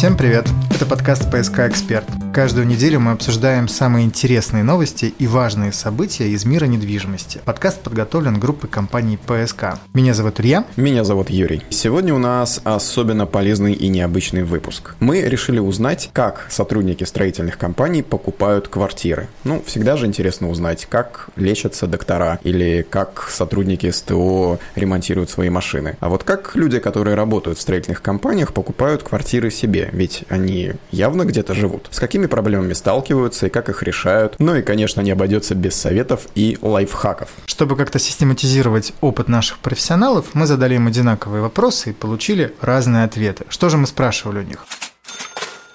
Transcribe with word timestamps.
Всем 0.00 0.16
привет! 0.16 0.48
Это 0.74 0.86
подкаст 0.86 1.30
«ПСК 1.30 1.58
Эксперт». 1.68 2.06
Каждую 2.32 2.68
неделю 2.68 3.00
мы 3.00 3.10
обсуждаем 3.10 3.66
самые 3.66 4.06
интересные 4.06 4.62
новости 4.62 5.12
и 5.18 5.26
важные 5.26 5.72
события 5.72 6.28
из 6.28 6.44
мира 6.44 6.66
недвижимости. 6.66 7.40
Подкаст 7.44 7.80
подготовлен 7.80 8.38
группой 8.38 8.68
компании 8.68 9.16
ПСК. 9.26 9.80
Меня 9.94 10.14
зовут 10.14 10.38
Илья. 10.38 10.64
Меня 10.76 11.02
зовут 11.02 11.28
Юрий. 11.28 11.60
Сегодня 11.70 12.14
у 12.14 12.18
нас 12.18 12.60
особенно 12.62 13.26
полезный 13.26 13.72
и 13.72 13.88
необычный 13.88 14.44
выпуск. 14.44 14.94
Мы 15.00 15.22
решили 15.22 15.58
узнать, 15.58 16.10
как 16.12 16.46
сотрудники 16.50 17.02
строительных 17.02 17.58
компаний 17.58 18.02
покупают 18.04 18.68
квартиры. 18.68 19.26
Ну, 19.42 19.60
всегда 19.66 19.96
же 19.96 20.06
интересно 20.06 20.50
узнать, 20.50 20.86
как 20.88 21.30
лечатся 21.34 21.88
доктора 21.88 22.38
или 22.44 22.86
как 22.88 23.28
сотрудники 23.28 23.90
СТО 23.90 24.60
ремонтируют 24.76 25.30
свои 25.30 25.50
машины. 25.50 25.96
А 25.98 26.08
вот 26.08 26.22
как 26.22 26.54
люди, 26.54 26.78
которые 26.78 27.16
работают 27.16 27.58
в 27.58 27.60
строительных 27.60 28.02
компаниях, 28.02 28.54
покупают 28.54 29.02
квартиры 29.02 29.50
себе, 29.50 29.90
ведь 29.92 30.22
они 30.28 30.74
явно 30.92 31.24
где-то 31.24 31.54
живут. 31.54 31.88
С 31.90 31.98
какими 31.98 32.19
проблемами 32.26 32.72
сталкиваются 32.72 33.46
и 33.46 33.50
как 33.50 33.68
их 33.68 33.82
решают. 33.82 34.36
Ну 34.38 34.54
и, 34.54 34.62
конечно, 34.62 35.00
не 35.00 35.10
обойдется 35.10 35.54
без 35.54 35.74
советов 35.74 36.26
и 36.34 36.58
лайфхаков. 36.60 37.28
Чтобы 37.46 37.76
как-то 37.76 37.98
систематизировать 37.98 38.92
опыт 39.00 39.28
наших 39.28 39.58
профессионалов, 39.58 40.26
мы 40.34 40.46
задали 40.46 40.74
им 40.74 40.86
одинаковые 40.86 41.42
вопросы 41.42 41.90
и 41.90 41.92
получили 41.92 42.54
разные 42.60 43.04
ответы. 43.04 43.44
Что 43.48 43.68
же 43.68 43.76
мы 43.76 43.86
спрашивали 43.86 44.38
у 44.38 44.42
них? 44.42 44.66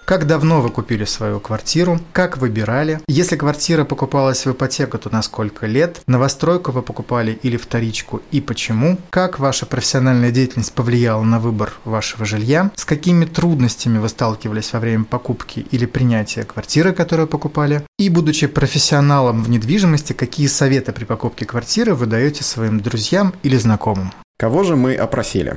Как 0.06 0.28
давно 0.28 0.62
вы 0.62 0.70
купили 0.70 1.04
свою 1.04 1.40
квартиру? 1.40 2.00
Как 2.14 2.38
выбирали? 2.38 3.00
Если 3.08 3.36
квартира 3.36 3.86
покупалась 3.86 4.46
в 4.46 4.52
ипотеку, 4.52 5.00
то 5.00 5.10
на 5.10 5.24
сколько 5.24 5.66
лет? 5.66 6.02
Новостройку 6.06 6.72
вы 6.72 6.84
покупали 6.84 7.40
или 7.42 7.58
вторичку 7.58 8.22
и 8.30 8.40
почему? 8.40 9.00
Как 9.10 9.40
ваша 9.40 9.66
профессиональная 9.66 10.30
деятельность 10.30 10.74
повлияла 10.74 11.24
на 11.24 11.40
выбор 11.40 11.74
вашего 11.86 12.24
жилья? 12.24 12.70
С 12.76 12.86
какими 12.86 13.26
трудностями 13.26 13.98
вы 13.98 14.10
сталкивались 14.10 14.74
во 14.74 14.80
время 14.80 15.06
покупки 15.06 15.66
или 15.72 15.88
принятия 15.88 16.44
квартиры, 16.44 16.94
которую 16.94 17.28
покупали? 17.28 17.82
И 17.98 18.10
будучи 18.10 18.46
профессионалом 18.46 19.44
в 19.44 19.50
недвижимости, 19.50 20.14
какие 20.14 20.46
советы 20.46 20.92
при 20.92 21.06
покупке 21.06 21.46
квартиры 21.46 21.96
вы 21.96 22.06
даете 22.06 22.44
своим 22.44 22.80
друзьям 22.80 23.34
или 23.42 23.58
знакомым? 23.58 24.14
Кого 24.38 24.64
же 24.64 24.76
мы 24.76 24.94
опросили? 24.94 25.56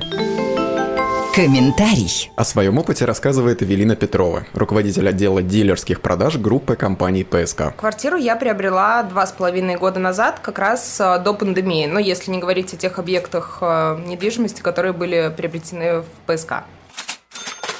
Комментарий. 1.35 2.31
О 2.35 2.43
своем 2.43 2.79
опыте 2.79 3.05
рассказывает 3.05 3.61
Эвелина 3.61 3.95
Петрова, 3.95 4.45
руководитель 4.53 5.07
отдела 5.07 5.43
дилерских 5.43 6.01
продаж 6.01 6.37
группы 6.37 6.75
компании 6.75 7.23
ПСК. 7.23 7.75
Квартиру 7.77 8.17
я 8.17 8.35
приобрела 8.35 9.03
два 9.03 9.27
с 9.27 9.31
половиной 9.31 9.75
года 9.77 9.99
назад, 9.99 10.39
как 10.41 10.57
раз 10.57 10.99
э, 10.99 11.19
до 11.19 11.33
пандемии. 11.33 11.85
Ну, 11.85 11.99
если 11.99 12.31
не 12.31 12.39
говорить 12.39 12.73
о 12.73 12.77
тех 12.77 12.97
объектах 12.97 13.59
э, 13.61 13.99
недвижимости, 14.07 14.61
которые 14.61 14.91
были 14.91 15.31
приобретены 15.35 16.01
в 16.01 16.05
ПСК. 16.25 16.63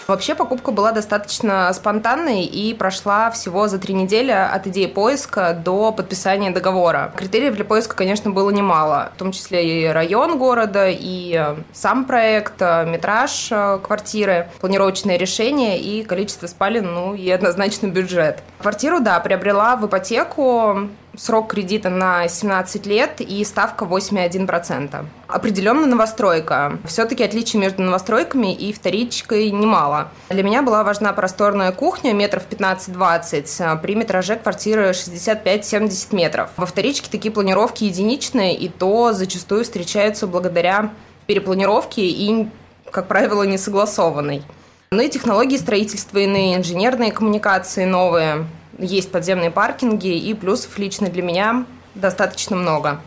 Вообще 0.09 0.33
покупка 0.33 0.71
была 0.71 0.91
достаточно 0.91 1.71
спонтанной 1.71 2.43
и 2.43 2.73
прошла 2.73 3.29
всего 3.29 3.67
за 3.67 3.77
три 3.77 3.93
недели 3.93 4.31
от 4.31 4.65
идеи 4.65 4.87
поиска 4.87 5.53
до 5.53 5.91
подписания 5.91 6.49
договора. 6.49 7.13
Критериев 7.15 7.53
для 7.53 7.63
поиска, 7.63 7.95
конечно, 7.95 8.31
было 8.31 8.49
немало, 8.49 9.11
в 9.13 9.19
том 9.19 9.31
числе 9.31 9.83
и 9.83 9.85
район 9.85 10.39
города, 10.39 10.87
и 10.89 11.35
э, 11.39 11.57
сам 11.73 12.05
проект, 12.05 12.55
э, 12.59 12.87
метраж 12.87 13.49
э, 13.51 13.77
квартиры, 13.83 14.49
планировочное 14.59 15.15
решение 15.15 15.79
и 15.79 16.03
количество 16.03 16.47
спален, 16.47 16.91
ну 16.91 17.13
и 17.13 17.29
однозначно 17.29 17.85
бюджет. 17.85 18.41
Квартиру, 18.57 19.01
да, 19.01 19.19
приобрела 19.19 19.75
в 19.75 19.85
ипотеку 19.85 20.89
срок 21.15 21.49
кредита 21.51 21.89
на 21.89 22.27
17 22.27 22.85
лет 22.85 23.21
и 23.21 23.43
ставка 23.43 23.85
8,1%. 23.85 25.05
Определенно 25.27 25.85
новостройка. 25.85 26.77
Все-таки 26.85 27.23
отличий 27.23 27.59
между 27.59 27.83
новостройками 27.83 28.53
и 28.53 28.73
вторичкой 28.73 29.51
немало. 29.51 30.09
Для 30.29 30.43
меня 30.43 30.61
была 30.61 30.83
важна 30.83 31.13
просторная 31.13 31.71
кухня 31.71 32.13
метров 32.13 32.43
15-20 32.49 33.45
а 33.59 33.75
при 33.75 33.95
метраже 33.95 34.35
квартиры 34.35 34.91
65-70 34.91 36.15
метров. 36.15 36.49
Во 36.57 36.65
вторичке 36.65 37.09
такие 37.11 37.31
планировки 37.31 37.83
единичные, 37.83 38.55
и 38.55 38.69
то 38.69 39.13
зачастую 39.13 39.63
встречаются 39.63 40.27
благодаря 40.27 40.91
перепланировке 41.27 42.07
и, 42.07 42.47
как 42.91 43.07
правило, 43.07 43.43
не 43.43 43.57
согласованной. 43.57 44.43
Ну 44.91 45.01
и 45.03 45.09
технологии 45.09 45.57
строительства 45.57 46.17
иные, 46.17 46.57
инженерные 46.57 47.11
коммуникации 47.11 47.85
новые 47.85 48.47
есть 48.79 49.11
подземные 49.11 49.51
паркинги, 49.51 50.17
и 50.17 50.33
плюсов 50.33 50.77
лично 50.77 51.09
для 51.09 51.21
меня 51.21 51.65
достаточно 51.95 52.55
много. 52.55 52.99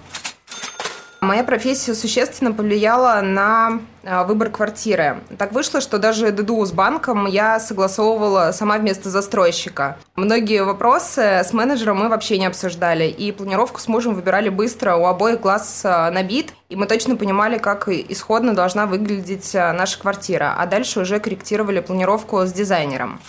Моя 1.22 1.44
профессия 1.44 1.94
существенно 1.94 2.50
повлияла 2.50 3.20
на 3.22 3.80
а, 4.02 4.24
выбор 4.24 4.50
квартиры. 4.50 5.20
Так 5.38 5.52
вышло, 5.52 5.80
что 5.80 5.98
даже 5.98 6.32
ДДУ 6.32 6.64
с 6.64 6.72
банком 6.72 7.26
я 7.26 7.60
согласовывала 7.60 8.50
сама 8.50 8.76
вместо 8.76 9.08
застройщика. 9.08 9.98
Многие 10.16 10.64
вопросы 10.64 11.20
с 11.20 11.52
менеджером 11.52 11.98
мы 11.98 12.08
вообще 12.08 12.38
не 12.38 12.46
обсуждали, 12.46 13.04
и 13.04 13.30
планировку 13.30 13.78
с 13.78 13.86
мужем 13.86 14.16
выбирали 14.16 14.48
быстро, 14.48 14.96
у 14.96 15.06
обоих 15.06 15.40
глаз 15.40 15.82
а, 15.84 16.10
набит, 16.10 16.54
и 16.68 16.74
мы 16.74 16.86
точно 16.86 17.14
понимали, 17.14 17.58
как 17.58 17.88
исходно 17.88 18.52
должна 18.52 18.86
выглядеть 18.86 19.54
а, 19.54 19.72
наша 19.72 20.00
квартира, 20.00 20.56
а 20.58 20.66
дальше 20.66 20.98
уже 20.98 21.20
корректировали 21.20 21.78
планировку 21.78 22.44
с 22.44 22.52
дизайнером. 22.52 23.20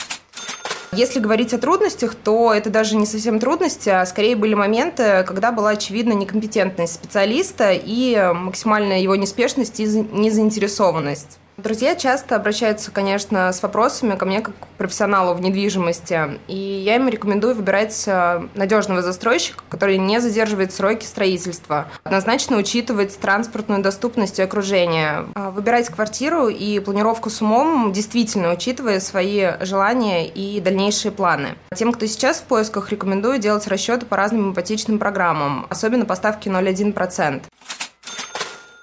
Если 0.96 1.20
говорить 1.20 1.54
о 1.54 1.58
трудностях, 1.58 2.16
то 2.16 2.54
это 2.54 2.70
даже 2.70 2.96
не 2.96 3.06
совсем 3.06 3.40
трудности, 3.40 3.90
а 3.90 4.06
скорее 4.06 4.36
были 4.36 4.54
моменты, 4.54 5.24
когда 5.28 5.52
была 5.52 5.72
очевидна 5.72 6.14
некомпетентность 6.14 6.94
специалиста 6.94 7.72
и 7.72 8.32
максимальная 8.34 9.00
его 9.00 9.16
неспешность 9.16 9.80
и 9.80 9.86
незаинтересованность. 9.86 11.40
Друзья 11.58 11.96
часто 11.96 12.36
обращаются, 12.36 12.90
конечно, 12.90 13.54
с 13.54 13.62
вопросами 13.62 14.16
ко 14.16 14.26
мне 14.26 14.42
как 14.42 14.56
к 14.56 14.66
профессионалу 14.80 15.36
в 15.36 15.42
недвижимости, 15.42 16.40
и 16.48 16.56
я 16.56 16.96
им 16.96 17.08
рекомендую 17.08 17.54
выбирать 17.54 18.04
э, 18.08 18.48
надежного 18.56 19.04
застройщика, 19.04 19.64
который 19.70 20.00
не 20.00 20.20
задерживает 20.20 20.74
сроки 20.74 21.06
строительства, 21.06 21.88
однозначно 22.04 22.58
учитывать 22.58 23.16
транспортную 23.20 23.84
доступность 23.84 24.40
и 24.40 24.42
окружение, 24.42 25.28
а 25.36 25.52
выбирать 25.52 25.90
квартиру 25.90 26.48
и 26.48 26.80
планировку 26.80 27.30
с 27.30 27.40
умом, 27.40 27.94
действительно 27.94 28.52
учитывая 28.52 29.00
свои 29.00 29.52
желания 29.62 30.28
и 30.28 30.60
дальнейшие 30.60 31.12
планы. 31.12 31.50
Тем, 31.76 31.94
кто 31.94 32.08
сейчас 32.08 32.40
в 32.40 32.44
поисках, 32.46 32.92
рекомендую 32.92 33.38
делать 33.38 33.68
расчеты 33.68 34.08
по 34.08 34.18
разным 34.18 34.54
ипотечным 34.54 34.98
программам, 34.98 35.68
особенно 35.70 36.06
по 36.06 36.16
ставке 36.16 36.50
0,1%. 36.50 37.44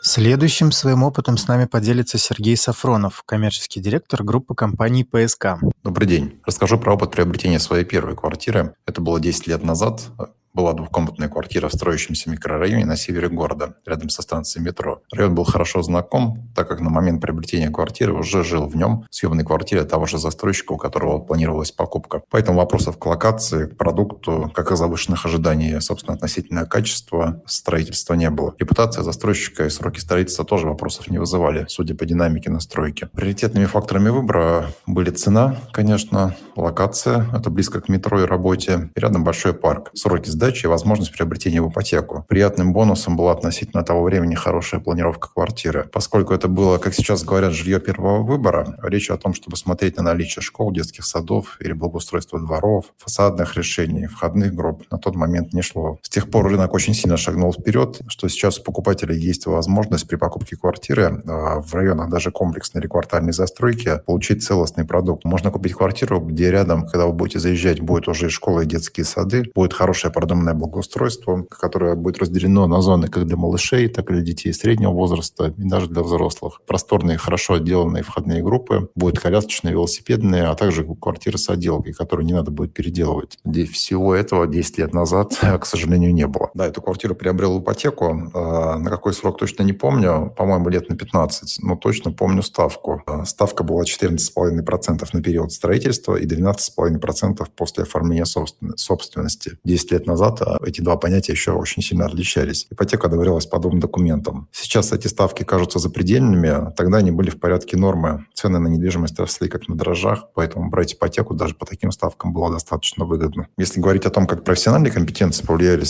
Следующим 0.03 0.73
своим 0.73 1.03
опытом 1.03 1.37
с 1.37 1.47
нами 1.47 1.67
поделится 1.67 2.17
Сергей 2.17 2.57
Сафронов, 2.57 3.23
коммерческий 3.27 3.81
директор 3.81 4.23
группы 4.23 4.55
компаний 4.55 5.05
ПСК. 5.05 5.59
Добрый 5.85 6.09
день. 6.09 6.41
Расскажу 6.47 6.79
про 6.79 6.95
опыт 6.95 7.11
приобретения 7.11 7.59
своей 7.59 7.85
первой 7.85 8.17
квартиры. 8.17 8.75
Это 8.87 9.03
было 9.03 9.21
10 9.21 9.47
лет 9.47 9.63
назад 9.63 10.09
была 10.53 10.73
двухкомнатная 10.73 11.29
квартира 11.29 11.69
в 11.69 11.73
строящемся 11.73 12.31
микрорайоне 12.31 12.85
на 12.85 12.97
севере 12.97 13.29
города, 13.29 13.75
рядом 13.87 14.09
со 14.09 14.23
станцией 14.23 14.65
метро. 14.65 15.03
Район 15.13 15.35
был 15.35 15.45
хорошо 15.45 15.83
знаком, 15.83 16.51
так 16.55 16.69
как 16.69 16.81
на 16.81 16.91
момент 16.91 17.21
приобретения 17.21 17.71
квартиры 17.71 18.13
уже 18.13 18.45
жил 18.45 18.67
в 18.67 18.77
нем 18.77 19.07
в 19.11 19.15
съемной 19.15 19.45
квартире 19.45 19.85
того 19.85 20.07
же 20.07 20.19
застройщика, 20.19 20.73
у 20.73 20.77
которого 20.77 21.19
планировалась 21.19 21.71
покупка. 21.71 22.23
Поэтому 22.31 22.59
вопросов 22.59 22.99
к 22.99 23.07
локации, 23.07 23.67
к 23.67 23.77
продукту, 23.77 24.51
как 24.55 24.73
и 24.73 24.77
завышенных 24.77 25.25
ожиданий, 25.27 25.81
собственно, 25.81 26.15
относительное 26.15 26.67
качество 26.67 27.43
строительства 27.47 28.15
не 28.15 28.31
было. 28.31 28.55
Репутация 28.59 29.05
застройщика 29.05 29.67
и 29.67 29.71
сроки 29.71 30.01
строительства 30.01 30.45
тоже 30.45 30.67
вопросов 30.67 31.09
не 31.09 31.19
вызывали, 31.19 31.67
судя 31.69 31.95
по 31.95 32.05
динамике 32.05 32.51
настройки. 32.51 33.09
Приоритетными 33.13 33.67
факторами 33.67 34.09
выбора 34.09 34.67
были 34.87 35.11
цена, 35.11 35.57
конечно, 35.73 36.37
локация, 36.57 37.27
это 37.35 37.51
близко 37.51 37.81
к 37.81 37.89
метро 37.89 38.23
и 38.23 38.25
работе, 38.25 38.91
и 38.95 39.01
рядом 39.01 39.25
большой 39.25 39.55
парк, 39.55 39.91
сроки 39.95 40.29
сдачи 40.41 40.65
и 40.65 40.69
возможность 40.69 41.13
приобретения 41.13 41.61
в 41.61 41.69
ипотеку. 41.69 42.25
Приятным 42.27 42.73
бонусом 42.73 43.15
была 43.15 43.33
относительно 43.33 43.83
того 43.83 44.03
времени 44.03 44.35
хорошая 44.35 44.81
планировка 44.81 45.29
квартиры. 45.29 45.87
Поскольку 45.93 46.33
это 46.33 46.49
было, 46.49 46.79
как 46.79 46.95
сейчас 46.95 47.25
говорят, 47.25 47.53
жилье 47.53 47.79
первого 47.79 48.23
выбора, 48.23 48.79
речь 48.83 49.11
о 49.11 49.19
том, 49.19 49.35
чтобы 49.35 49.59
смотреть 49.59 49.99
на 49.99 50.03
наличие 50.03 50.43
школ, 50.43 50.73
детских 50.73 51.05
садов 51.05 51.59
или 51.61 51.75
благоустройство 51.75 52.41
дворов, 52.41 52.87
фасадных 52.97 53.55
решений, 53.59 54.07
входных 54.07 54.55
групп 54.55 54.85
на 54.91 54.97
тот 54.97 55.15
момент 55.15 55.53
не 55.53 55.61
шло. 55.61 55.99
С 56.01 56.09
тех 56.09 56.31
пор 56.31 56.47
рынок 56.47 56.73
очень 56.73 56.95
сильно 56.95 57.19
шагнул 57.19 57.53
вперед, 57.53 58.01
что 58.09 58.27
сейчас 58.29 58.59
у 58.59 58.63
покупателей 58.63 59.19
есть 59.19 59.45
возможность 59.45 60.09
при 60.09 60.17
покупке 60.17 60.57
квартиры 60.57 61.23
а, 61.27 61.61
в 61.61 61.75
районах 61.75 62.09
даже 62.09 62.31
комплексной 62.31 62.81
или 62.81 62.89
квартальной 62.89 63.35
застройки 63.35 64.01
получить 64.07 64.43
целостный 64.43 64.87
продукт. 64.87 65.27
Можно 65.27 65.51
купить 65.51 65.75
квартиру, 65.75 66.19
где 66.19 66.51
рядом, 66.51 66.87
когда 66.87 67.05
вы 67.05 67.13
будете 67.13 67.39
заезжать, 67.41 67.81
будет 67.81 68.09
уже 68.09 68.29
и 68.29 68.31
школа, 68.31 68.61
и 68.61 68.67
детские 68.67 69.05
сады, 69.05 69.45
будет 69.55 69.75
хорошая 69.75 70.11
продукция 70.11 70.30
продуманное 70.31 70.55
благоустройство, 70.55 71.45
которое 71.51 71.97
будет 71.97 72.19
разделено 72.19 72.69
на 72.69 72.81
зоны 72.81 73.09
как 73.09 73.27
для 73.27 73.37
малышей, 73.37 73.89
так 73.89 74.11
и 74.11 74.15
для 74.15 74.23
детей 74.23 74.53
среднего 74.53 74.93
возраста 74.93 75.53
и 75.57 75.63
даже 75.63 75.89
для 75.89 76.03
взрослых. 76.03 76.61
Просторные, 76.67 77.19
хорошо 77.19 77.55
отделанные 77.55 78.05
входные 78.05 78.41
группы, 78.43 78.89
будут 78.95 79.19
колясочные, 79.19 79.73
велосипедные, 79.73 80.45
а 80.45 80.55
также 80.55 80.85
квартиры 80.85 81.37
с 81.37 81.49
отделкой, 81.49 81.95
которые 81.95 82.27
не 82.27 82.33
надо 82.33 82.53
будет 82.53 82.73
переделывать. 82.73 83.39
Всего 83.73 84.15
этого 84.15 84.47
10 84.47 84.79
лет 84.79 84.95
назад, 84.95 85.37
к 85.61 85.67
сожалению, 85.67 86.15
не 86.15 86.29
было. 86.29 86.51
Да, 86.55 86.67
эту 86.67 86.81
квартиру 86.81 87.17
приобрел 87.17 87.61
ипотеку. 87.61 88.31
А, 88.33 88.79
на 88.79 88.91
какой 88.91 89.13
срок 89.15 89.39
точно 89.39 89.65
не 89.65 89.73
помню. 89.73 90.33
По-моему, 90.37 90.69
лет 90.69 90.89
на 90.89 90.97
15. 90.97 91.63
Но 91.63 91.75
точно 91.75 92.13
помню 92.13 92.43
ставку. 92.43 93.03
А, 93.07 93.25
ставка 93.25 93.65
была 93.65 93.83
14,5% 93.83 95.09
на 95.13 95.23
период 95.23 95.53
строительства 95.53 96.15
и 96.15 96.25
12,5% 96.25 97.47
после 97.57 97.83
оформления 97.83 98.25
собственности. 98.25 99.59
10 99.65 99.93
лет 99.93 100.07
назад 100.07 100.20
а, 100.29 100.59
эти 100.65 100.81
два 100.81 100.97
понятия 100.97 101.33
еще 101.33 101.53
очень 101.53 101.83
сильно 101.83 102.07
отличались. 102.07 102.67
Ипотека 102.71 103.09
доверялась 103.09 103.47
по 103.47 103.59
двум 103.59 103.81
документам. 103.81 104.49
Сейчас 104.53 104.93
эти 104.93 105.09
ставки 105.09 105.43
кажутся 105.43 105.79
запредельными. 105.79 106.73
Тогда 106.77 106.99
они 106.99 107.11
были 107.11 107.31
в 107.31 107.39
порядке 107.41 107.77
нормы. 107.77 108.27
Цены 108.35 108.59
на 108.59 108.69
недвижимость 108.69 109.19
росли 109.19 109.49
как 109.49 109.69
на 109.69 109.77
дрожжах, 109.77 110.29
поэтому 110.35 110.71
брать 110.71 110.95
ипотеку 110.95 111.35
даже 111.35 111.55
по 111.55 111.67
таким 111.67 111.91
ставкам 111.93 112.33
было 112.33 112.51
достаточно 112.51 113.05
выгодно. 113.05 113.49
Если 113.59 113.81
говорить 113.81 114.07
о 114.07 114.11
том, 114.11 114.27
как 114.27 114.45
профессиональные 114.45 114.93
компетенции 114.93 115.45
повлияли, 115.45 115.85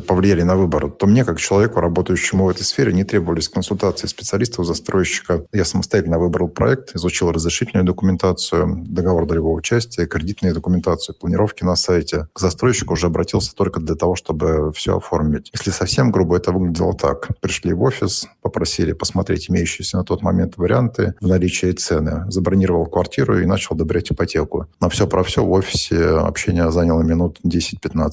повлияли 0.00 0.42
на 0.42 0.56
выбор, 0.56 0.90
то 0.90 1.06
мне, 1.06 1.24
как 1.24 1.38
человеку, 1.38 1.80
работающему 1.80 2.44
в 2.44 2.48
этой 2.48 2.62
сфере, 2.62 2.92
не 2.92 3.04
требовались 3.04 3.48
консультации 3.48 4.06
специалистов-застройщика. 4.06 5.44
Я 5.52 5.64
самостоятельно 5.64 6.18
выбрал 6.18 6.48
проект, 6.48 6.94
изучил 6.96 7.32
разрешительную 7.32 7.84
документацию, 7.84 8.84
договор 8.86 9.26
долевого 9.26 9.54
участия, 9.54 10.06
кредитную 10.06 10.54
документацию, 10.54 11.16
планировки 11.16 11.64
на 11.64 11.76
сайте. 11.76 12.28
К 12.32 12.40
застройщику 12.40 12.94
уже 12.94 13.06
обратился 13.06 13.54
только 13.54 13.75
для 13.80 13.94
того, 13.94 14.14
чтобы 14.16 14.72
все 14.72 14.96
оформить. 14.96 15.50
Если 15.52 15.70
совсем 15.70 16.10
грубо, 16.10 16.36
это 16.36 16.52
выглядело 16.52 16.94
так. 16.94 17.28
Пришли 17.40 17.72
в 17.72 17.82
офис, 17.82 18.28
попросили 18.42 18.92
посмотреть 18.92 19.50
имеющиеся 19.50 19.98
на 19.98 20.04
тот 20.04 20.22
момент 20.22 20.56
варианты 20.56 21.14
в 21.20 21.26
наличии 21.26 21.72
цены. 21.72 22.24
Забронировал 22.30 22.86
квартиру 22.86 23.38
и 23.40 23.46
начал 23.46 23.74
одобрять 23.74 24.10
ипотеку. 24.10 24.66
На 24.80 24.88
все 24.88 25.06
про 25.06 25.22
все 25.22 25.44
в 25.44 25.50
офисе 25.50 26.04
общение 26.04 26.70
заняло 26.70 27.02
минут 27.02 27.38
10-15. 27.44 28.12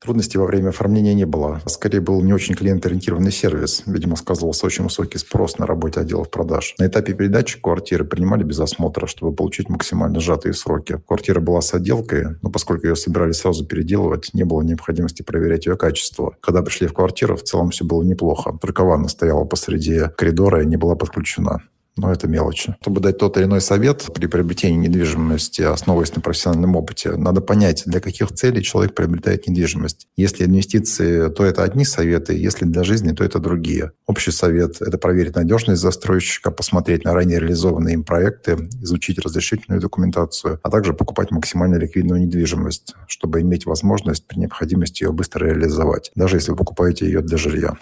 Трудностей 0.00 0.38
во 0.38 0.46
время 0.46 0.68
оформления 0.68 1.14
не 1.14 1.26
было. 1.26 1.60
Скорее 1.66 2.00
был 2.00 2.22
не 2.22 2.32
очень 2.32 2.54
клиент-ориентированный 2.54 3.32
сервис. 3.32 3.82
Видимо, 3.86 4.16
сказывался 4.16 4.66
очень 4.66 4.84
высокий 4.84 5.18
спрос 5.18 5.58
на 5.58 5.66
работе 5.66 6.00
отделов 6.00 6.30
продаж. 6.30 6.74
На 6.78 6.86
этапе 6.86 7.14
передачи 7.14 7.60
квартиры 7.60 8.04
принимали 8.04 8.44
без 8.44 8.60
осмотра, 8.60 9.06
чтобы 9.06 9.34
получить 9.34 9.68
максимально 9.68 10.20
сжатые 10.20 10.54
сроки. 10.54 11.00
Квартира 11.06 11.40
была 11.40 11.60
с 11.60 11.74
отделкой, 11.74 12.36
но 12.42 12.50
поскольку 12.50 12.86
ее 12.86 12.96
собирались 12.96 13.36
сразу 13.36 13.64
переделывать, 13.66 14.30
не 14.32 14.44
было 14.44 14.62
необходимости 14.62 14.99
проверять 15.22 15.66
ее 15.66 15.76
качество. 15.76 16.36
Когда 16.40 16.62
пришли 16.62 16.86
в 16.86 16.92
квартиру, 16.92 17.36
в 17.36 17.42
целом 17.42 17.70
все 17.70 17.84
было 17.84 18.02
неплохо. 18.02 18.58
Только 18.60 18.84
ванна 18.84 19.08
стояла 19.08 19.44
посреди 19.44 20.02
коридора 20.16 20.62
и 20.62 20.66
не 20.66 20.76
была 20.76 20.94
подключена 20.94 21.62
но 22.00 22.12
это 22.12 22.26
мелочи. 22.26 22.76
Чтобы 22.80 23.00
дать 23.00 23.18
тот 23.18 23.36
или 23.36 23.44
иной 23.44 23.60
совет 23.60 24.08
при 24.14 24.26
приобретении 24.26 24.88
недвижимости, 24.88 25.62
основываясь 25.62 26.14
на 26.14 26.22
профессиональном 26.22 26.76
опыте, 26.76 27.12
надо 27.12 27.40
понять, 27.40 27.82
для 27.86 28.00
каких 28.00 28.32
целей 28.32 28.62
человек 28.62 28.94
приобретает 28.94 29.46
недвижимость. 29.46 30.08
Если 30.16 30.44
инвестиции, 30.44 31.28
то 31.30 31.44
это 31.44 31.62
одни 31.62 31.84
советы, 31.84 32.34
если 32.36 32.64
для 32.64 32.82
жизни, 32.84 33.12
то 33.12 33.22
это 33.22 33.38
другие. 33.38 33.92
Общий 34.06 34.30
совет– 34.30 34.76
это 34.80 34.98
проверить 34.98 35.36
надежность 35.36 35.82
застройщика, 35.82 36.50
посмотреть 36.50 37.04
на 37.04 37.14
ранее 37.14 37.38
реализованные 37.38 37.94
им 37.94 38.04
проекты, 38.04 38.56
изучить 38.82 39.18
разрешительную 39.18 39.80
документацию, 39.80 40.58
а 40.62 40.70
также 40.70 40.94
покупать 40.94 41.30
максимально 41.30 41.76
ликвидную 41.76 42.20
недвижимость, 42.22 42.94
чтобы 43.06 43.40
иметь 43.42 43.66
возможность 43.66 44.26
при 44.26 44.38
необходимости 44.38 45.04
ее 45.04 45.12
быстро 45.12 45.46
реализовать, 45.46 46.10
даже 46.14 46.36
если 46.36 46.52
вы 46.52 46.56
покупаете 46.56 47.06
ее 47.06 47.20
для 47.20 47.36
жилья. 47.36 47.76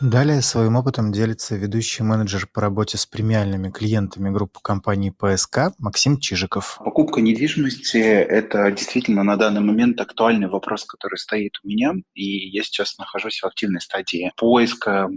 Далее 0.00 0.42
своим 0.42 0.76
опытом 0.76 1.10
делится 1.10 1.56
ведущий 1.56 2.04
менеджер 2.04 2.46
по 2.46 2.60
работе 2.60 2.96
с 2.96 3.04
премиальными 3.04 3.70
клиентами 3.70 4.30
группы 4.30 4.60
компании 4.62 5.10
ПСК 5.10 5.72
Максим 5.78 6.18
Чижиков. 6.18 6.78
Покупка 6.84 7.20
недвижимости– 7.20 7.96
это 7.98 8.70
действительно 8.70 9.24
на 9.24 9.36
данный 9.36 9.60
момент 9.60 10.00
актуальный 10.00 10.48
вопрос, 10.48 10.84
который 10.84 11.18
стоит 11.18 11.58
у 11.64 11.68
меня, 11.68 11.94
и 12.14 12.48
я 12.48 12.62
сейчас 12.62 12.96
нахожусь 12.98 13.40
в 13.40 13.46
активной 13.46 13.80
стадии 13.80 14.30
поиска 14.36 15.08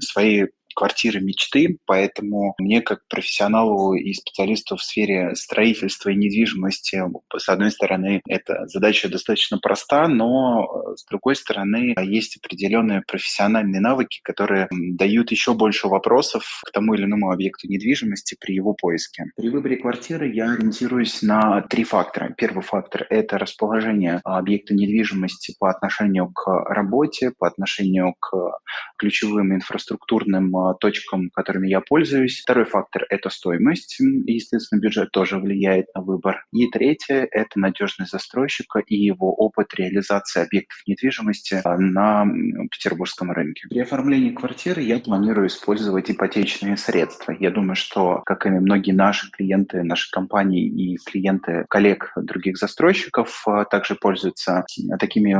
своей 0.00 0.48
квартиры 0.78 1.20
мечты, 1.20 1.78
поэтому 1.86 2.54
мне 2.58 2.82
как 2.82 3.00
профессионалу 3.08 3.94
и 3.94 4.12
специалисту 4.12 4.76
в 4.76 4.82
сфере 4.82 5.34
строительства 5.34 6.10
и 6.10 6.14
недвижимости, 6.14 7.02
с 7.36 7.48
одной 7.48 7.72
стороны, 7.72 8.22
эта 8.28 8.64
задача 8.68 9.08
достаточно 9.08 9.58
проста, 9.58 10.06
но 10.06 10.94
с 10.94 11.04
другой 11.04 11.34
стороны, 11.34 11.96
есть 12.00 12.36
определенные 12.36 13.02
профессиональные 13.08 13.80
навыки, 13.80 14.20
которые 14.22 14.68
дают 14.70 15.32
еще 15.32 15.52
больше 15.54 15.88
вопросов 15.88 16.44
к 16.64 16.70
тому 16.70 16.94
или 16.94 17.06
иному 17.06 17.32
объекту 17.32 17.66
недвижимости 17.66 18.36
при 18.40 18.54
его 18.54 18.72
поиске. 18.72 19.24
При 19.36 19.48
выборе 19.48 19.78
квартиры 19.78 20.32
я 20.32 20.52
ориентируюсь 20.52 21.22
на 21.22 21.60
три 21.62 21.82
фактора. 21.82 22.32
Первый 22.36 22.62
фактор– 22.62 23.04
это 23.10 23.36
расположение 23.36 24.20
объекта 24.22 24.74
недвижимости 24.74 25.56
по 25.58 25.70
отношению 25.70 26.28
к 26.28 26.46
работе, 26.46 27.32
по 27.36 27.48
отношению 27.48 28.14
к 28.20 28.60
ключевым 28.96 29.56
инфраструктурным 29.56 30.67
точкам, 30.74 31.30
которыми 31.30 31.68
я 31.68 31.80
пользуюсь. 31.80 32.40
Второй 32.40 32.64
фактор– 32.64 33.06
это 33.10 33.30
стоимость. 33.30 33.98
Естественно, 33.98 34.80
бюджет 34.80 35.10
тоже 35.12 35.38
влияет 35.38 35.86
на 35.94 36.02
выбор. 36.02 36.44
И 36.52 36.66
третье– 36.68 37.28
это 37.30 37.58
надежность 37.58 38.12
застройщика 38.12 38.80
и 38.80 38.96
его 38.96 39.34
опыт 39.34 39.74
реализации 39.74 40.42
объектов 40.42 40.78
недвижимости 40.86 41.60
а, 41.64 41.76
на 41.78 42.26
петербургском 42.70 43.30
рынке. 43.32 43.68
При 43.68 43.80
оформлении 43.80 44.30
квартиры 44.30 44.82
я 44.82 44.98
планирую 44.98 45.48
использовать 45.48 46.10
ипотечные 46.10 46.76
средства. 46.76 47.34
Я 47.38 47.50
думаю, 47.50 47.76
что, 47.76 48.22
как 48.24 48.46
и 48.46 48.50
многие 48.50 48.92
наши 48.92 49.30
клиенты, 49.30 49.82
наши 49.82 50.10
компании 50.10 50.66
и 50.66 50.96
клиенты 50.96 51.64
коллег 51.68 52.12
других 52.16 52.58
застройщиков, 52.58 53.42
а, 53.46 53.64
также 53.64 53.94
пользуются 53.94 54.64
такими 54.98 55.34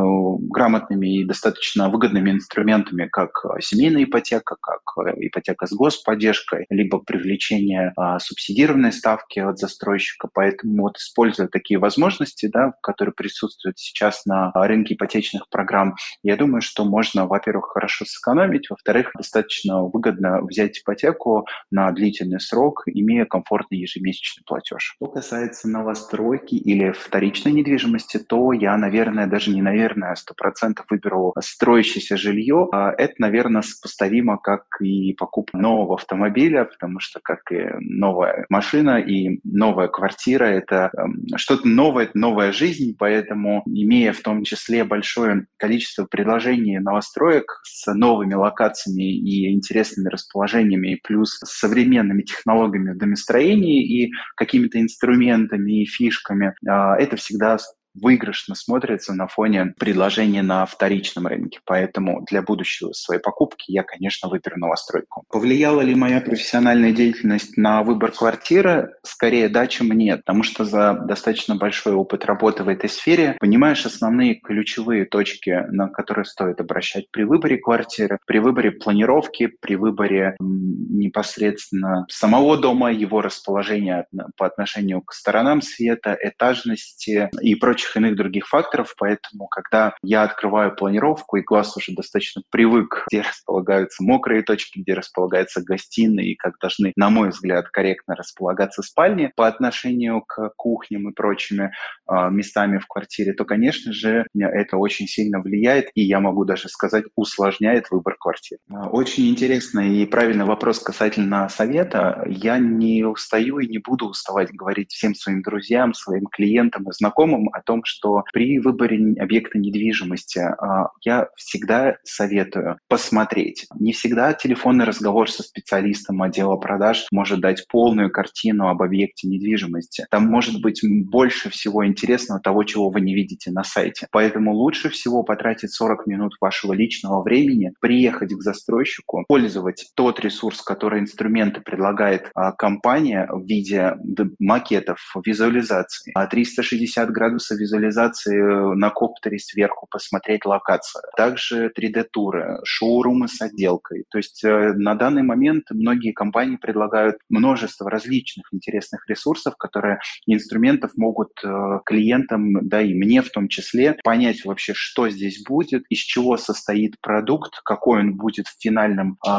грамотными 0.50 1.20
и 1.20 1.25
достаточно 1.25 1.88
выгодными 1.88 2.30
инструментами, 2.30 3.08
как 3.10 3.30
семейная 3.60 4.04
ипотека, 4.04 4.56
как 4.60 4.82
ипотека 5.20 5.67
с 5.67 5.73
господдержкой, 5.73 6.67
либо 6.70 6.99
привлечение 6.99 7.93
а, 7.97 8.19
субсидированной 8.19 8.93
ставки 8.93 9.41
от 9.41 9.59
застройщика. 9.59 10.29
Поэтому 10.32 10.82
вот 10.82 10.97
используя 10.99 11.49
такие 11.49 11.79
возможности, 11.79 12.49
да, 12.53 12.73
которые 12.82 13.15
присутствуют 13.15 13.79
сейчас 13.79 14.25
на 14.26 14.53
рынке 14.55 14.94
ипотечных 14.94 15.49
программ, 15.50 15.94
я 16.23 16.37
думаю, 16.37 16.61
что 16.61 16.85
можно, 16.85 17.26
во-первых, 17.26 17.70
хорошо 17.73 18.05
сэкономить, 18.05 18.70
во-вторых, 18.70 19.11
достаточно 19.17 19.82
выгодно 19.82 20.43
взять 20.43 20.79
ипотеку 20.81 21.47
на 21.71 21.91
длительный 21.93 22.41
срок, 22.41 22.82
имея 22.87 23.25
комфортный 23.25 23.79
ежемесячный 23.79 24.44
платеж. 24.47 24.94
Что 24.97 25.06
касается 25.06 25.69
новостройки 25.69 26.55
или 26.55 26.93
вторичной 26.93 27.53
недвижимости, 27.53 28.19
то 28.19 28.53
я, 28.53 28.76
наверное, 28.76 29.26
даже 29.26 29.50
не 29.50 29.62
наверное, 29.62 30.14
сто 30.14 30.35
процентов 30.35 30.87
выберу 30.91 31.35
строящееся 31.41 32.17
жилье. 32.17 32.69
А 32.73 32.93
это, 32.93 33.14
наверное, 33.19 33.62
сопоставимо 33.62 34.38
как 34.38 34.64
и 34.81 35.07
покупка 35.14 35.56
нового 35.56 35.94
автомобиля, 35.94 36.64
потому 36.64 37.00
что 37.00 37.20
как 37.22 37.50
и 37.50 37.66
новая 37.81 38.46
машина 38.49 38.99
и 38.99 39.40
новая 39.44 39.88
квартира, 39.88 40.44
это 40.44 40.90
эм, 40.97 41.25
что-то 41.37 41.66
новое, 41.66 42.04
это 42.04 42.18
новая 42.18 42.52
жизнь, 42.52 42.97
поэтому 42.99 43.62
имея 43.66 44.12
в 44.12 44.21
том 44.21 44.44
числе 44.44 44.85
большое 44.85 45.47
количество 45.56 46.04
предложений 46.04 46.80
новостроек 46.80 47.61
с 47.64 47.92
новыми 47.92 48.35
локациями 48.35 49.12
и 49.12 49.52
интересными 49.52 50.09
расположениями, 50.09 51.00
плюс 51.02 51.38
с 51.44 51.59
современными 51.59 52.23
технологиями 52.23 52.92
в 52.92 52.99
домостроении 52.99 53.85
и 53.85 54.12
какими-то 54.37 54.80
инструментами 54.80 55.83
и 55.83 55.87
фишками, 55.87 56.54
а, 56.66 56.97
это 56.97 57.16
всегда 57.16 57.59
выигрышно 58.00 58.55
смотрится 58.55 59.14
на 59.14 59.26
фоне 59.26 59.75
предложения 59.78 60.43
на 60.43 60.67
вторичном 60.67 61.26
рынке. 61.26 61.61
Поэтому 61.64 62.25
для 62.28 62.43
будущего 62.43 62.93
своей 62.93 63.21
покупки 63.21 63.71
я, 63.71 63.83
конечно, 63.83 64.28
выберу 64.28 64.59
новостройку. 64.59 65.25
Повлияла 65.28 65.81
ли 65.81 65.95
моя 65.95 66.21
профессиональная 66.21 66.93
деятельность 66.93 67.57
на 67.57 67.83
выбор 67.83 68.12
квартиры? 68.12 68.95
Скорее 69.02 69.49
да, 69.49 69.67
чем 69.67 69.88
нет, 69.93 70.21
потому 70.25 70.43
что 70.43 70.64
за 70.64 70.95
достаточно 70.95 71.57
большой 71.57 71.95
опыт 71.95 72.25
работы 72.25 72.64
в 72.64 72.69
этой 72.69 72.90
сфере 72.90 73.37
понимаешь 73.40 73.87
основные 73.87 74.35
ключевые 74.35 75.05
точки, 75.05 75.64
на 75.71 75.88
которые 75.88 76.25
стоит 76.25 76.61
обращать 76.61 77.11
при 77.11 77.25
выборе 77.25 77.59
квартиры, 77.59 78.19
при 78.26 78.38
выборе 78.38 78.71
планировки, 78.71 79.47
при 79.47 79.76
выборе 79.76 80.37
непосредственно 80.40 82.07
самого 82.09 82.57
дома, 82.57 82.93
его 82.93 83.21
расположения 83.21 84.07
по 84.37 84.47
отношению 84.47 85.02
к 85.02 85.12
сторонам 85.12 85.62
света, 85.62 86.17
этажности 86.21 87.31
и 87.40 87.55
прочих 87.55 87.88
прочих 87.88 87.97
иных 87.97 88.16
других 88.16 88.47
факторов, 88.47 88.95
поэтому, 88.97 89.47
когда 89.49 89.95
я 90.02 90.23
открываю 90.23 90.75
планировку, 90.75 91.37
и 91.37 91.42
глаз 91.42 91.76
уже 91.76 91.92
достаточно 91.95 92.42
привык, 92.50 93.04
где 93.11 93.23
располагаются 93.23 94.02
мокрые 94.02 94.42
точки, 94.42 94.80
где 94.80 94.95
располагается 94.95 95.62
гостиная, 95.62 96.25
и 96.25 96.35
как 96.35 96.59
должны, 96.61 96.92
на 96.97 97.11
мой 97.11 97.30
взгляд, 97.30 97.68
корректно 97.68 98.14
располагаться 98.14 98.83
спальни 98.83 99.33
по 99.37 99.47
отношению 99.47 100.23
к 100.23 100.52
кухням 100.57 101.11
и 101.11 101.14
прочими 101.14 101.73
э, 102.09 102.30
местами 102.30 102.78
в 102.78 102.87
квартире, 102.87 103.33
то, 103.33 103.45
конечно 103.45 103.92
же, 103.92 104.26
это 104.35 104.76
очень 104.76 105.07
сильно 105.07 105.40
влияет, 105.40 105.90
и 105.95 106.02
я 106.02 106.21
могу 106.21 106.45
даже 106.45 106.68
сказать, 106.68 107.04
усложняет 107.16 107.90
выбор 107.90 108.16
квартиры. 108.18 108.61
Очень 108.68 109.28
интересный 109.30 109.99
и 109.99 110.07
правильный 110.07 110.45
вопрос 110.45 110.80
касательно 110.80 111.49
совета. 111.49 112.25
Я 112.26 112.59
не 112.59 113.04
устаю 113.04 113.59
и 113.59 113.68
не 113.68 113.78
буду 113.78 114.09
уставать 114.09 114.50
говорить 114.52 114.92
всем 114.92 115.14
своим 115.14 115.42
друзьям, 115.42 115.95
своим 115.95 116.26
клиентам 116.26 116.88
и 116.88 116.92
знакомым 116.92 117.49
о 117.52 117.62
том, 117.62 117.77
что 117.85 118.25
при 118.32 118.58
выборе 118.58 119.14
объекта 119.20 119.58
недвижимости 119.58 120.38
а, 120.38 120.90
я 121.02 121.28
всегда 121.37 121.97
советую 122.04 122.78
посмотреть. 122.88 123.66
Не 123.78 123.92
всегда 123.92 124.32
телефонный 124.32 124.85
разговор 124.85 125.30
со 125.30 125.42
специалистом 125.42 126.23
отдела 126.23 126.56
продаж 126.56 127.06
может 127.12 127.40
дать 127.40 127.66
полную 127.68 128.11
картину 128.11 128.68
об 128.68 128.82
объекте 128.82 129.28
недвижимости. 129.28 130.06
Там 130.11 130.26
может 130.26 130.61
быть 130.61 130.80
больше 130.85 131.50
всего 131.50 131.87
интересного 131.87 132.40
того, 132.40 132.64
чего 132.64 132.90
вы 132.90 133.00
не 133.00 133.14
видите 133.14 133.50
на 133.50 133.64
сайте. 133.64 134.06
Поэтому 134.11 134.52
лучше 134.52 134.88
всего 134.88 135.23
потратить 135.23 135.73
40 135.73 136.06
минут 136.06 136.35
вашего 136.40 136.73
личного 136.73 137.23
времени, 137.23 137.73
приехать 137.80 138.32
к 138.32 138.42
застройщику, 138.42 139.25
пользовать 139.28 139.90
тот 139.94 140.20
ресурс, 140.20 140.62
который 140.62 141.00
инструменты 141.00 141.61
предлагает 141.61 142.30
а, 142.35 142.52
компания 142.52 143.28
в 143.30 143.44
виде 143.47 143.97
макетов, 144.38 144.99
визуализации, 145.25 146.12
360 146.30 147.11
градусов 147.11 147.58
визуализации 147.59 148.75
на 148.75 148.91
коптере 148.91 149.38
сверху, 149.38 149.87
посмотреть 149.91 150.45
локацию. 150.45 151.03
Также 151.17 151.73
3D-туры, 151.77 152.61
шоурумы 152.65 153.29
с 153.29 153.41
отделкой. 153.41 154.05
То 154.11 154.19
есть 154.19 154.45
э, 154.45 154.73
на 154.75 154.95
данный 154.95 155.23
момент 155.23 155.65
многие 155.71 156.12
компании 156.12 156.57
предлагают 156.57 157.17
множество 157.29 157.91
различных 157.91 158.47
интересных 158.53 159.09
ресурсов, 159.09 159.57
которые 159.57 160.00
инструментов 160.27 160.93
могут 160.97 161.33
э, 161.45 161.81
клиентам, 161.85 162.67
да 162.69 162.81
и 162.81 162.95
мне 162.95 163.23
в 163.23 163.31
том 163.31 163.49
числе, 163.49 163.97
понять 164.05 164.45
вообще, 164.45 164.73
что 164.75 165.09
здесь 165.09 165.43
будет, 165.45 165.85
из 165.88 165.99
чего 165.99 166.37
состоит 166.37 167.00
продукт, 167.00 167.61
какой 167.65 168.00
он 168.00 168.17
будет 168.17 168.47
в 168.47 168.61
финальном 168.61 169.19
э, 169.27 169.31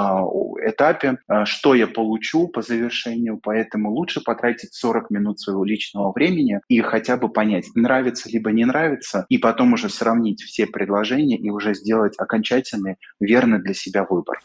этапе, 0.70 1.18
э, 1.28 1.46
что 1.46 1.76
я 1.76 1.88
получу 1.88 2.48
по 2.48 2.62
завершению. 2.62 3.40
Поэтому 3.42 3.92
лучше 3.92 4.22
потратить 4.22 4.74
40 4.74 5.10
минут 5.10 5.40
своего 5.40 5.64
личного 5.64 6.12
времени 6.12 6.60
и 6.68 6.82
хотя 6.82 7.18
бы 7.18 7.30
понять, 7.30 7.66
нравится 8.10 8.30
либо 8.30 8.52
не 8.52 8.66
нравится, 8.66 9.26
и 9.30 9.38
потом 9.38 9.74
уже 9.74 9.90
сравнить 9.90 10.42
все 10.42 10.66
предложения 10.66 11.38
и 11.38 11.50
уже 11.50 11.74
сделать 11.74 12.14
окончательный, 12.18 12.96
верный 13.20 13.62
для 13.62 13.74
себя 13.74 14.06
выбор. 14.10 14.40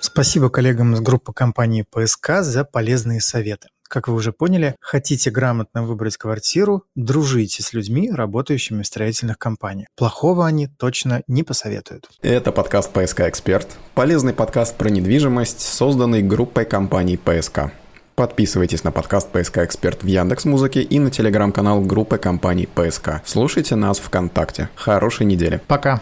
Спасибо 0.00 0.50
коллегам 0.50 0.94
из 0.94 1.00
группы 1.00 1.32
компании 1.32 1.84
ПСК 1.88 2.40
за 2.40 2.64
полезные 2.64 3.20
советы. 3.20 3.68
Как 3.88 4.08
вы 4.08 4.14
уже 4.14 4.32
поняли, 4.32 4.74
хотите 4.80 5.30
грамотно 5.30 5.82
выбрать 5.82 6.16
квартиру, 6.18 6.82
дружите 6.94 7.62
с 7.62 7.72
людьми, 7.72 8.10
работающими 8.10 8.82
в 8.82 8.86
строительных 8.86 9.38
компаниях. 9.38 9.88
Плохого 9.96 10.46
они 10.46 10.66
точно 10.66 11.22
не 11.26 11.42
посоветуют. 11.42 12.10
Это 12.20 12.52
подкаст 12.52 12.92
«ПСК 12.92 13.20
Эксперт». 13.20 13.68
Полезный 13.94 14.34
подкаст 14.34 14.76
про 14.76 14.90
недвижимость, 14.90 15.60
созданный 15.60 16.22
группой 16.22 16.66
компаний 16.66 17.16
«ПСК». 17.16 17.72
Подписывайтесь 18.18 18.82
на 18.82 18.90
подкаст 18.90 19.28
«ПСК 19.30 19.58
Эксперт» 19.58 20.02
в 20.02 20.06
Яндекс 20.08 20.44
Музыке 20.44 20.82
и 20.82 20.98
на 20.98 21.08
телеграм-канал 21.08 21.82
группы 21.82 22.18
компаний 22.18 22.66
«ПСК». 22.66 23.22
Слушайте 23.24 23.76
нас 23.76 24.00
ВКонтакте. 24.00 24.70
Хорошей 24.74 25.24
недели. 25.24 25.60
Пока. 25.68 26.00